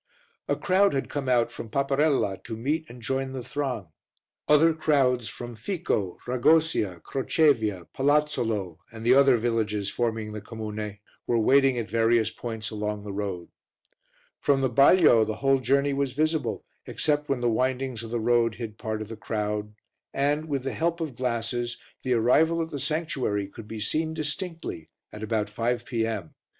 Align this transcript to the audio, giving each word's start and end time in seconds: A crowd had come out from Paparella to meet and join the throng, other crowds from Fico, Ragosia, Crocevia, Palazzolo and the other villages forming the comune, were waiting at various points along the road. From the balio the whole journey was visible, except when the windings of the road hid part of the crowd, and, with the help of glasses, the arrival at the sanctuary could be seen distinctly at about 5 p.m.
A 0.47 0.55
crowd 0.55 0.95
had 0.95 1.11
come 1.11 1.29
out 1.29 1.51
from 1.51 1.69
Paparella 1.69 2.41
to 2.45 2.57
meet 2.57 2.89
and 2.89 3.03
join 3.03 3.33
the 3.33 3.43
throng, 3.43 3.89
other 4.47 4.73
crowds 4.73 5.29
from 5.29 5.53
Fico, 5.53 6.17
Ragosia, 6.25 7.01
Crocevia, 7.03 7.85
Palazzolo 7.95 8.79
and 8.91 9.05
the 9.05 9.13
other 9.13 9.37
villages 9.37 9.91
forming 9.91 10.31
the 10.31 10.41
comune, 10.41 10.97
were 11.27 11.37
waiting 11.37 11.77
at 11.77 11.87
various 11.91 12.31
points 12.31 12.71
along 12.71 13.03
the 13.03 13.13
road. 13.13 13.49
From 14.39 14.61
the 14.61 14.71
balio 14.71 15.23
the 15.23 15.35
whole 15.35 15.59
journey 15.59 15.93
was 15.93 16.13
visible, 16.13 16.65
except 16.87 17.29
when 17.29 17.41
the 17.41 17.47
windings 17.47 18.01
of 18.01 18.09
the 18.09 18.19
road 18.19 18.55
hid 18.55 18.79
part 18.79 19.03
of 19.03 19.07
the 19.07 19.15
crowd, 19.15 19.75
and, 20.15 20.45
with 20.47 20.63
the 20.63 20.73
help 20.73 20.99
of 20.99 21.15
glasses, 21.15 21.77
the 22.01 22.13
arrival 22.13 22.59
at 22.63 22.71
the 22.71 22.79
sanctuary 22.79 23.45
could 23.47 23.67
be 23.67 23.79
seen 23.79 24.15
distinctly 24.15 24.89
at 25.13 25.21
about 25.21 25.47
5 25.47 25.85
p.m. 25.85 26.33